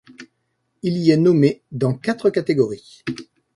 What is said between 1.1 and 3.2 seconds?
est nommé dans quatre catégories.